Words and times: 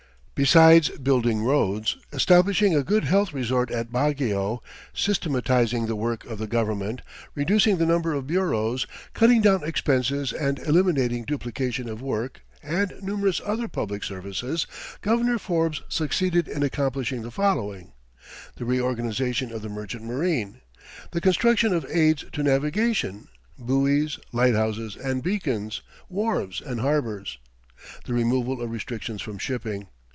Besides 0.33 0.89
building 0.97 1.43
roads, 1.43 1.97
establishing 2.11 2.75
a 2.75 2.81
good 2.83 3.03
health 3.03 3.31
resort 3.31 3.69
at 3.69 3.91
Baguio, 3.91 4.63
systematizing 4.91 5.85
the 5.85 5.95
work 5.95 6.25
of 6.25 6.39
the 6.39 6.47
government, 6.47 7.03
reducing 7.35 7.77
the 7.77 7.85
number 7.85 8.15
of 8.15 8.25
bureaus, 8.25 8.87
cutting 9.13 9.41
down 9.41 9.63
expenses 9.63 10.33
and 10.33 10.57
eliminating 10.57 11.25
duplication 11.25 11.87
of 11.87 12.01
work, 12.01 12.41
and 12.63 12.91
numerous 13.03 13.39
other 13.45 13.67
public 13.67 14.03
services, 14.03 14.65
Governor 15.01 15.37
Forbes 15.37 15.83
succeeded 15.87 16.47
in 16.47 16.63
accomplishing 16.63 17.21
the 17.21 17.29
following: 17.29 17.91
The 18.55 18.65
reorganization 18.65 19.51
of 19.51 19.61
the 19.61 19.69
merchant 19.69 20.03
marine. 20.03 20.61
The 21.11 21.21
construction 21.21 21.71
of 21.71 21.85
aids 21.85 22.25
to 22.31 22.41
navigation 22.41 23.27
buoys, 23.59 24.17
lighthouses 24.31 24.95
and 24.95 25.21
beacons, 25.21 25.83
wharves 26.09 26.61
and 26.61 26.81
harbours. 26.81 27.37
The 28.05 28.15
removal 28.15 28.59
of 28.59 28.71
restrictions 28.71 29.21
from 29.21 29.37
shipping. 29.37 29.87